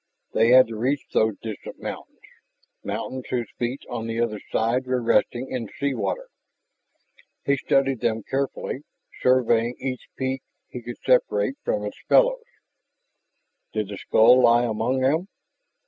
They 0.33 0.49
had 0.49 0.65
to 0.69 0.75
reach 0.75 1.05
those 1.13 1.37
distant 1.43 1.79
mountains, 1.79 2.23
mountains 2.83 3.25
whose 3.29 3.51
feet 3.59 3.83
on 3.87 4.07
the 4.07 4.19
other 4.19 4.41
side 4.51 4.87
were 4.87 4.99
resting 4.99 5.47
in 5.51 5.69
sea 5.77 5.93
water. 5.93 6.27
He 7.45 7.55
studied 7.55 7.99
them 8.01 8.23
carefully, 8.23 8.79
surveying 9.21 9.75
each 9.77 10.07
peak 10.17 10.41
he 10.69 10.81
could 10.81 10.97
separate 11.05 11.57
from 11.63 11.85
its 11.85 12.01
fellows. 12.09 12.45
Did 13.73 13.89
the 13.89 13.97
skull 13.99 14.41
lie 14.41 14.65
among 14.65 15.01
them? 15.01 15.27